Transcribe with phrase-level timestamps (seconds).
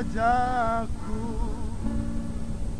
[0.00, 1.28] mengajakku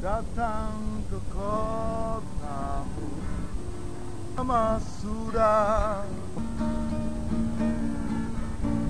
[0.00, 3.12] datang ke kotamu.
[4.40, 6.08] Lama sudah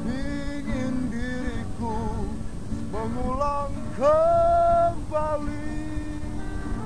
[0.06, 2.30] ingin diriku
[2.94, 5.90] mengulang kembali.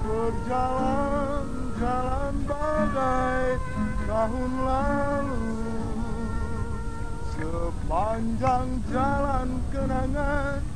[0.00, 3.60] Berjalan-jalan bagai
[4.08, 5.60] tahun lalu.
[7.36, 10.73] Sepanjang jalan kenangan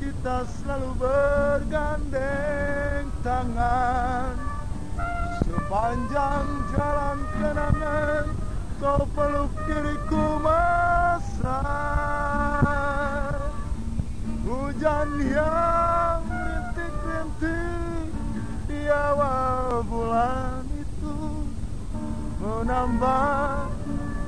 [0.00, 4.34] kita selalu bergandeng tangan.
[5.44, 8.26] Sepanjang jalan kenangan
[8.82, 11.62] kau peluk diriku mesra.
[14.44, 18.10] Hujan yang rintik-rintik
[18.68, 21.16] di awal bulan itu
[22.42, 23.70] menambah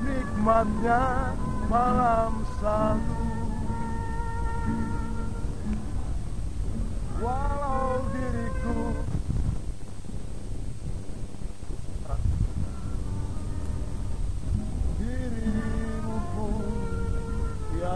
[0.05, 1.35] nikmatnya
[1.67, 3.16] malam salju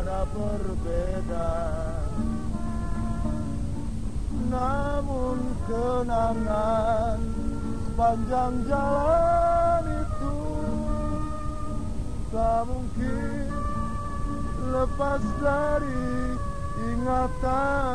[0.02, 1.54] tiada berbeda.
[4.50, 5.38] Namun
[5.70, 7.22] kenangan
[7.86, 10.42] sepanjang jalan itu
[12.34, 13.46] tak mungkin
[14.74, 16.10] lepas dari
[16.82, 17.94] ingatanku.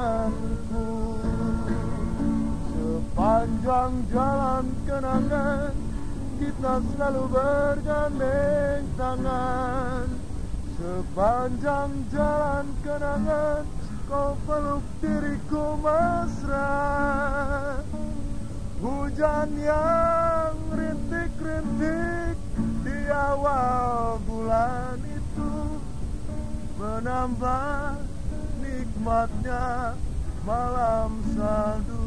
[2.70, 5.74] Sepanjang jalan kenangan
[6.38, 10.25] kita selalu bergandeng tangan
[10.96, 13.68] sepanjang jalan kenangan
[14.08, 16.72] kau peluk diriku mesra.
[18.80, 22.36] Hujan yang rintik-rintik
[22.80, 25.52] di awal bulan itu
[26.80, 28.00] menambah
[28.64, 29.96] nikmatnya
[30.48, 32.05] malam salju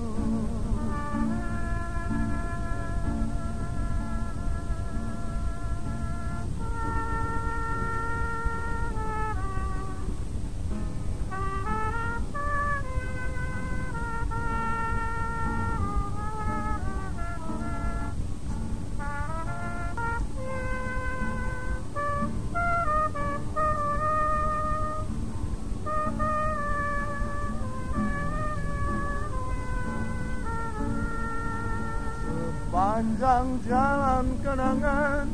[32.69, 35.25] Sepanjang jalan kenangan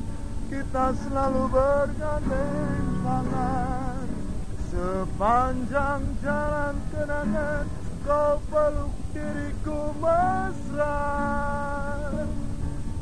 [0.48, 4.08] kita selalu bergandeng tangan.
[4.72, 7.68] Sepanjang jalan kenangan
[8.08, 11.04] kau peluk diriku mesra.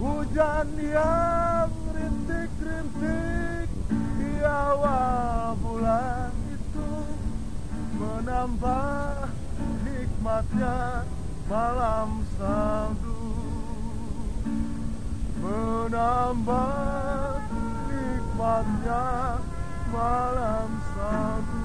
[0.01, 3.69] Hujan yang rintik-rintik
[4.17, 6.91] di awal bulan itu
[8.01, 9.29] Menambah
[9.85, 11.05] nikmatnya
[11.45, 13.42] malam salju
[15.43, 17.43] menambah
[17.91, 19.03] nikmatnya
[19.91, 21.59] malam satu.